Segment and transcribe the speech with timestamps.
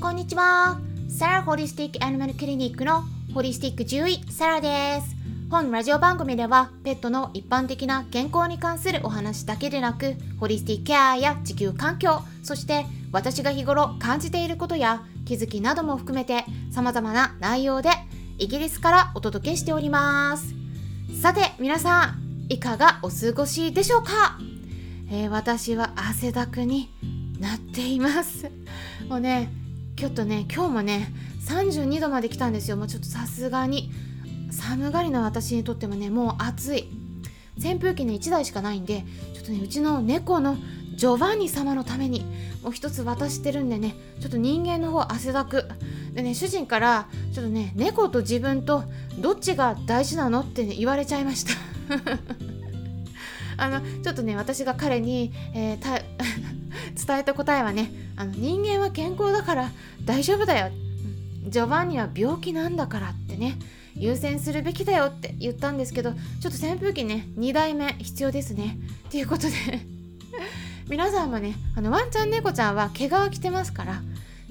[0.00, 0.80] こんにちは。
[1.10, 3.04] サラホリスティックアニマルクリニックの
[3.34, 5.14] ホリスティック獣医サラです。
[5.50, 17.90] 本ラジオ番組ではペットの一般的な健康に関するお話だけでなく、ホリスティックケアや地球環境、そして私が日頃感じていることや気づきなども含めて様々な内容で
[18.38, 20.54] イギリスからお届けしております。
[21.20, 24.38] さて皆さん、いかがお過ごしでしょうか、
[25.10, 26.88] えー、私は汗だくに
[27.38, 28.50] なっています。
[29.06, 29.59] もうね、
[30.00, 31.12] ちょっとね今日もね
[31.46, 32.78] 32度まで来たんですよ。
[32.78, 33.92] もうちょっとさすがに。
[34.50, 36.88] 寒がりな私にとってもねもう暑い。
[37.58, 39.04] 扇風機ね1台しかないんで
[39.34, 40.56] ちょっとねうちの猫の
[40.94, 42.24] ジョバンニ様のために
[42.62, 45.68] もう一つ渡してるんでねちょっと人間の方汗だく。
[46.14, 48.84] でね主人からちょっとね猫と自分と
[49.18, 51.52] どっちが大事なのって、ね、言われちゃいました。
[53.62, 56.02] あのちょっとね私が彼に、えー、
[57.06, 59.70] 伝えた答えはねあの人間は健康だから
[60.04, 60.70] 大丈夫だよ。
[61.48, 63.56] ジョバンニは病気なんだからってね
[63.94, 68.76] 優先するべきだよって言ったんですけどちょっと扇風機ね2台目必要ですね。
[69.08, 69.54] っていうことで
[70.90, 74.02] 皆さんもねあのワンちゃん猫ちゃんは毛皮着てますから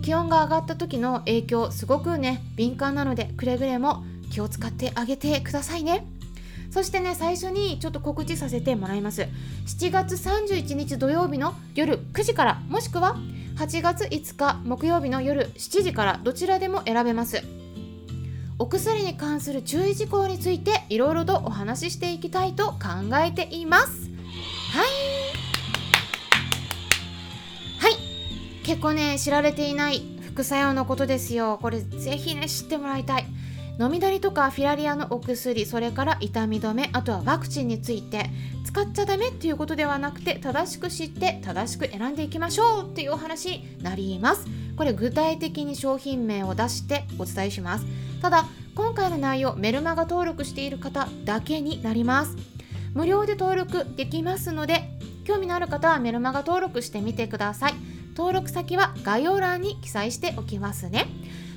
[0.00, 6.06] 気温が上がった時の影響すごくね敏感なのでくれぐれも気を使ってあげてくださいね。
[6.70, 9.28] そしてね最初にちょっと告知させてもらいます。
[9.66, 13.16] 7月31日土曜日の夜9時からもしくは
[13.56, 17.42] 8月5日木曜日の夜7時からどちらでも選べます。
[18.58, 24.10] お薬に関する注意事項についていろいろとお話ししていきたいと考えています。
[24.72, 24.86] はい。
[27.78, 27.96] はい。
[28.64, 31.58] 結構ね知られていない副作用のことですよ。
[31.60, 33.26] これぜひね知ってもらいたい。
[33.78, 38.30] 飲みだりとかフィラリアのお薬それから痛み止めあとはワクチンについて
[38.64, 44.46] 使っちゃダメっていうことではなくて正しく知って正しく選んでいきましょうっていうお話になります。
[44.76, 47.86] これ具体的に商品名を出してお伝えします。
[48.20, 52.36] ただ今回の内容メルマガ登録している方だけになります。
[52.94, 54.90] 無料で登録できますので
[55.24, 57.74] 興味のある方はメルマガ登録してみてください。
[58.16, 61.06] 登録先は概要欄に記載しておきますね。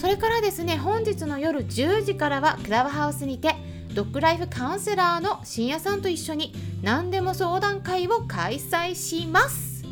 [0.00, 3.54] それからですね本日の夜10時からはクラブハウスにて
[3.94, 9.84] ドッグライフカウンセラーの深夜さんと一緒に何でも相談会を開催します。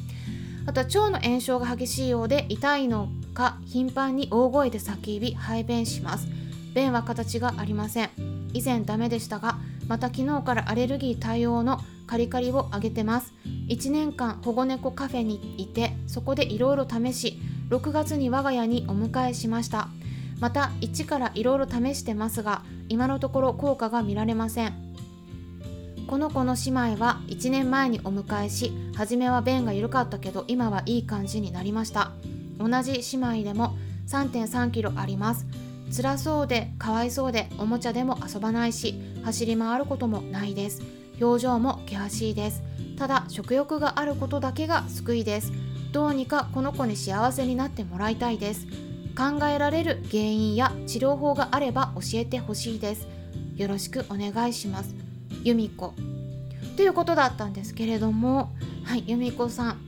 [0.66, 6.28] あとは腸の炎症が激しいようで痛いのか頻繁に大声で叫び排便します。
[6.74, 8.10] 便は形がありません。
[8.52, 13.32] 以前ダメでしたがまた昨日からアレルギー対応のカリカリをあげてます。
[13.68, 19.88] 1年間保護猫カフェにいてそこでいろいろ試し6月に我が家にお迎えしました。
[20.40, 24.74] また一からいろいろ試してますが今のところ効果が見られません。
[26.06, 32.12] この子の姉妹は1年前にお迎えし初めは便が緩かったけど今はいい感じになりました。
[32.58, 35.46] 同じ姉妹でも3 3キロあります。
[35.94, 40.82] 辛そうでかわいそうでおもちゃでも遊ばないし走り回ることもないです。
[41.20, 42.62] 表情も険しいです。
[42.98, 45.52] ただ食欲があることだけが救いです。
[45.92, 48.66] どうにかこの子に幸せになってもらいたいです。
[49.16, 53.08] 考えられる原因や治療法があれば教えてほしいです。
[53.56, 54.94] よろしくお願いします。
[55.42, 55.94] 由美子
[56.76, 58.52] ということだったんですけれども
[58.84, 59.78] はい由美子さん。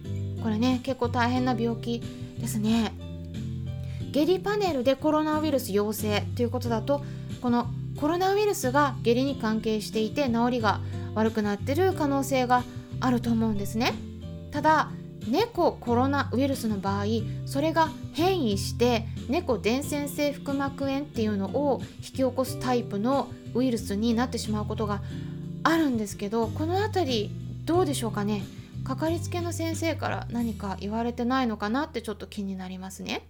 [0.43, 2.03] これね結構大変な病気
[2.39, 2.93] ですね。
[4.11, 7.05] 下痢パネルでコロナウイルス陽性ということだと
[7.43, 7.67] この
[8.01, 10.81] コロナウイルスが下痢に関係していて治りが
[11.15, 12.63] 悪くなってる可能性が
[13.01, 13.93] あると思うんですね。
[14.51, 14.91] ただ
[15.31, 17.05] 猫コロナウイルスの場合
[17.47, 25.03] それが変異して猫伝染性腹膜炎っていうのを引き起こすタイプのウイルスになってしまうことが
[25.63, 27.31] あるんですけどこの辺り
[27.65, 28.43] どうでしょうかね？
[28.85, 33.27] かかりつけの先生から何か言われてないのかなってちょっと気になりますね。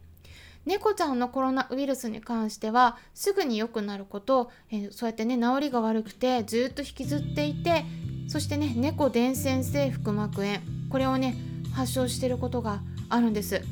[0.67, 7.85] 猫ちゃんのコロナウイルスに関してはすぐに良くなること、えー、そうやってね治りが悪くてずっと引きずっていて
[8.29, 10.59] そしてね猫伝染性腹膜炎
[10.91, 11.37] これをね
[11.79, 13.63] 発症していることがあるんです。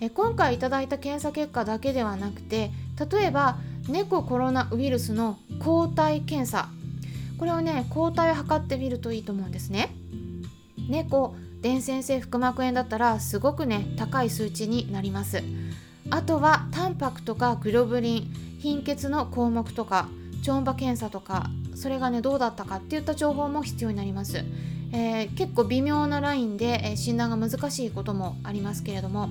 [0.00, 2.70] え今回いただいた検査結果だけではなくて
[3.10, 3.56] 例えば
[3.88, 6.68] 猫コロナウイルスの抗体検査。
[7.38, 9.94] これをね抗体を測ってみるといいと思うんですね。
[10.88, 15.42] 猫伝染性腹膜炎だったらすごくね高い数値になります。
[16.10, 20.08] あとはタンパクとかグロブリン貧血の項目とか
[20.42, 24.44] 超音波検査とかそれがねどうだったかっていった情報も必要になります、
[24.92, 29.28] えー、結構微妙なラインで、えー、診断が難しいこともありますけれども、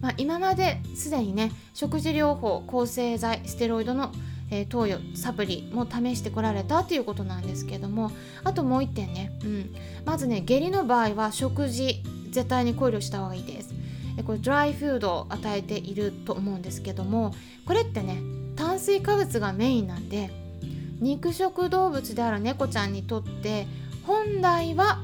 [0.00, 4.12] まあ、今まですでにね食事療法抗生剤ステロイドの、
[4.50, 8.10] えー、投与サプリも試してこられたということなんですけども
[8.44, 13.74] あともう1点ね、うん、まずね下痢の場合は食事絶対に考慮した方がいいです。
[14.22, 17.34] これドライフードを与えていると思うんですけども
[17.66, 18.22] これってね
[18.54, 20.30] 炭水化物がメインなんで
[21.00, 23.66] 肉食動物である猫ちゃんにとって
[24.06, 24.98] 本来は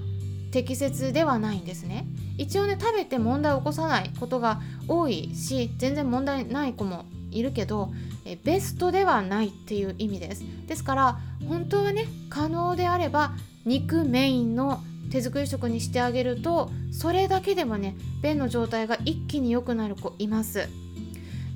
[0.51, 2.07] 適切ではないんですね。
[2.39, 7.93] 一応ね食べて問題を起こさないことが多いし全然問題ない子もいるけど
[8.25, 10.45] えベストではないっていう意味です。
[10.67, 11.19] ですから
[11.49, 13.33] 本当はね可能であれば
[13.67, 14.81] 肉メインの
[15.11, 20.69] 手作り食にしてあげるとそれだけでもね便の状態が一気に良くなる子います。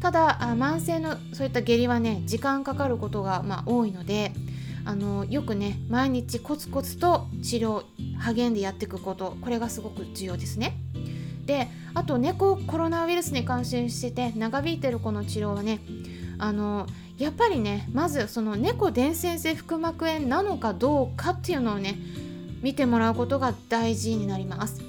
[0.01, 4.33] ただ慢性のそういった下痢はね時間かかることが、まあ、多いので
[4.85, 7.85] あのよくね毎日コツコツと治療
[8.19, 10.77] 励んでやっていくことこれがすごく重要ですね。
[11.47, 15.81] であと猫コロナウイルスに感染してて長引いてる子の治療はね
[16.39, 16.87] あの
[17.19, 21.97] やっぱりねまずその猫伝染性腹膜炎なのかどうかっていうのをね
[22.63, 24.83] 見てもらうことが大事になります。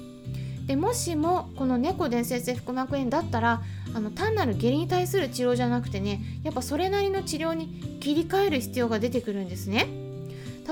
[0.66, 3.62] でもしもこの猫伝染性腹膜炎だったら
[3.94, 9.88] あの単なる下痢に対する治療じゃなくてねやっぱそれなりの治療に切り替える必要が出てくるんですね。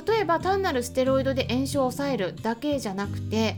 [0.07, 3.57] 例えば単なるステロイドで炎症を抑えるだけじゃなくて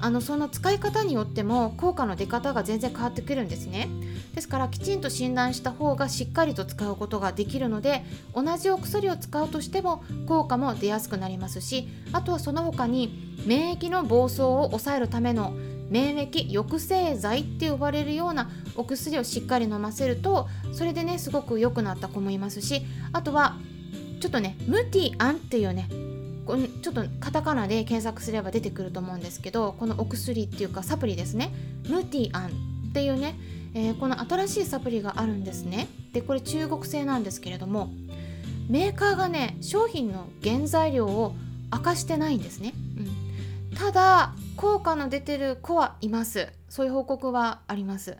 [0.00, 3.88] あのその使い方によっても効果の出方が全然変わってくるんですね。
[4.34, 8.04] ですからきちんと診断した方がしっかりと使うことができるので
[8.34, 15.54] 同じお薬を使うとしても効果も出やすくなりますしあとはその他に免疫の暴走を抑えるための
[15.92, 23.56] 免疫抑制剤って呼ばれるようなお薬をしっかり飲ませるとそれでねすごく良くなった子もいますしあとは
[24.20, 25.88] ちょっとねムティアンっていうね
[26.80, 31.52] ちょっとカタカナで検索すれば出てくると思うんですけどこのお薬っていうかサプリですね。
[31.88, 32.48] ムティアン
[32.90, 33.36] っていうね、
[33.74, 35.88] えー、この新しいサプリがあるんですね。
[36.12, 37.90] でこれ中国製なんですけれども
[38.68, 41.34] メーカーがね商品の原材料を
[41.72, 42.74] 明かしてないんですね、
[43.78, 46.48] ただ効果の出てる子はいます。
[46.68, 48.16] そういう報告はあります。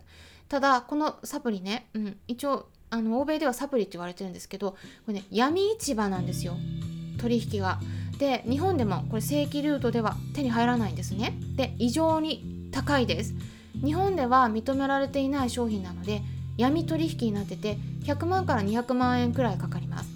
[0.49, 6.55] ただこのサプリね、うん、一応あの欧米ではサプリって言われてるんですけどこれね闇市場なんですよ。
[7.19, 7.79] 取引が。
[8.19, 11.37] で日本でもこれ正規ルートでは手に入らないんですね。
[11.55, 13.33] で異常に高いです。
[13.83, 16.21] 日本では認められていない商品なので
[16.57, 20.09] 闇取引になってて100万から200万円くらいかかります。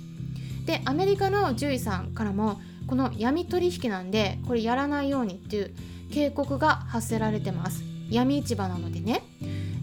[0.66, 5.76] でアメリカの獣医さんからもこの闇取引なんでこれやらないようにっていう
[6.12, 7.84] 警告が発せられてます。
[8.10, 9.24] 闇市場なのでね。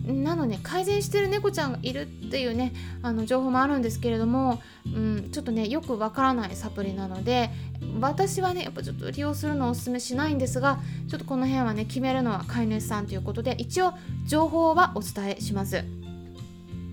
[0.07, 7.51] なので改善してる猫ちゃんがいるっていうねあの情報もあるんですけれども、うん、ちょっとねよくわからないサプリなので
[8.01, 13.95] 私はねやっぱちょっと利用するのをおすすめしないんですがちょっとこの辺はね決めるのは飼い主さんということで一応
[14.27, 15.85] 情報はお伝えします。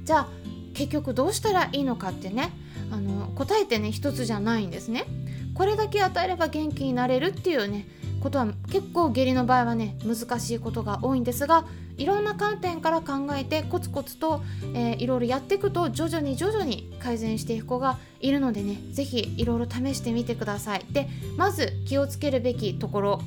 [0.05, 0.27] じゃあ
[0.73, 2.51] 結局どうしたらいいのかってね
[2.91, 5.05] あの答えてね一つじゃないんですね。
[5.53, 7.85] これだけ与えれば元気になれるっていうね
[8.21, 11.65] ことは結構下痢の場合はね難しいことが多いんですが
[11.97, 14.41] いろんな観点から考えてコツコツと、
[14.73, 20.85] えー、いろいろやっていくと徐々に徐々に改善していく子がいるのでね是非いろいろ試してみてください。
[20.91, 23.21] でまず気をつけるべきところ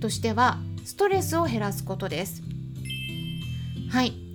[0.00, 2.42] としてはストレスを減らすことです。
[3.90, 4.27] はい。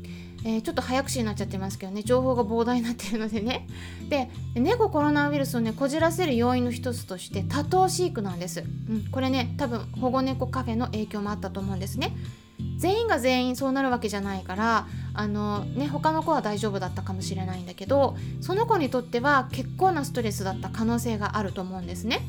[0.46, 2.04] えー、ちょっと早口になっちゃってますけどね。
[2.04, 3.68] 情報が膨大になってるのでね。
[4.10, 12.16] で猫コロナウイルスをねこじらせる要因の一つとして多頭飼育なんです、うん、これね多分保護猫カフェの影響もあったと思うんですね。
[12.78, 22.22] 全員が全員そうなるわけじゃないからあのね他の子は大丈夫だったかもしれないんだけどその子にとっては結構なストレスだった可能性があると思うんですね。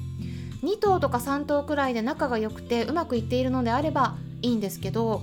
[0.63, 5.23] 2頭とか3頭くらいで仲が良くてうまくいっているのであればいいんですけど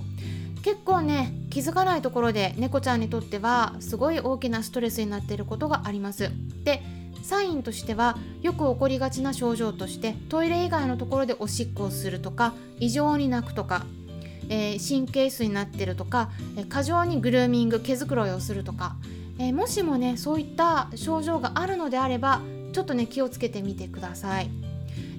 [0.62, 6.30] 結構ね気づかないところで猫ちゃんにとってはすごい大きなストレスになっていることがあります
[6.64, 6.82] で
[7.22, 13.84] サインとしてはよく起こりがちな症状としてトイレ以外のところでおしっこをするとか異常に泣くとか、
[14.48, 18.96] えー、神経質になってるとか、え過剰にグルーミング毛づくろいをするとか、
[19.38, 22.40] えー、もしもねそういった症状があるのであれば
[22.72, 24.71] ちょっとね気をつけてみてください。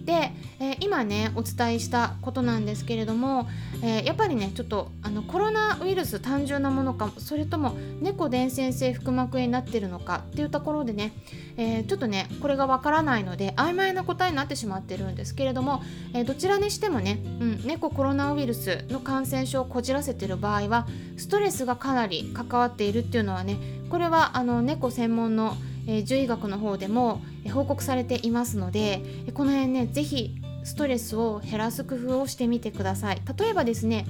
[0.05, 3.48] で、えー、今ねお伝えしたことなんですけれども、
[3.81, 11.13] えー、やっぱりねちょっとあのコロナウイルス単純なものかそれとも猫伝染性腹膜炎になってるのかっていうところでね、
[11.57, 15.81] えー、ちょっとねこれがわからないので曖昧な答えになってしまってるんですけれども、
[16.13, 23.57] えどちらにしてもね、うん、猫コロナウイルスの感染症をこじらせてる場合はストレスがかなり関わっているっていうのはね
[23.89, 25.55] これはあの猫専門の
[25.87, 27.21] えー、獣医学の方でも
[27.51, 29.01] 報告されていますので
[29.33, 33.21] この辺ね是非ストレスを減らす工夫をしてみてください。
[33.37, 34.05] 例えばですね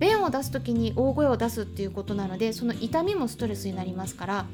[0.00, 4.46] 便を出す時に大声を出すっていうことなのでその痛みもストレスになりますから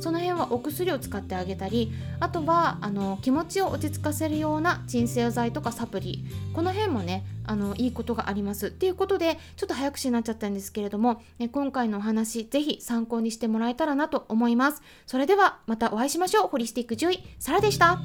[0.00, 8.68] その辺はお薬を使ってあげたりあとはあの気持ちを落ち着かせるような鎮静剤とかサプリこの辺もねあのいいことがあります。
[8.68, 14.82] っていうことでちょっと早口になっちゃったんですけれども、ね、今回のお話ぜひ参考にしてもらえたらなと思います。
[15.06, 16.48] それではまたお会いしましょう。
[16.48, 18.00] ホリスティック獣医サラでした。